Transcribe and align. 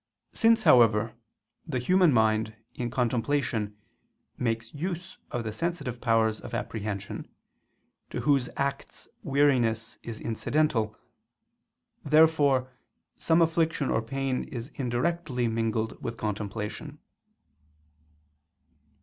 Since, 0.33 0.63
however, 0.63 1.13
the 1.67 1.77
human 1.77 2.11
mind, 2.11 2.55
in 2.73 2.89
contemplation, 2.89 3.77
makes 4.35 4.73
use 4.73 5.19
of 5.29 5.43
the 5.43 5.51
sensitive 5.51 6.01
powers 6.01 6.41
of 6.41 6.55
apprehension, 6.55 7.29
to 8.09 8.21
whose 8.21 8.49
acts 8.57 9.07
weariness 9.21 9.99
is 10.01 10.19
incidental; 10.19 10.97
therefore 12.03 12.71
some 13.19 13.43
affliction 13.43 13.91
or 13.91 14.01
pain 14.01 14.43
is 14.45 14.69
indirectly 14.73 15.47
mingled 15.47 16.01
with 16.01 16.17
contemplation. 16.17 16.97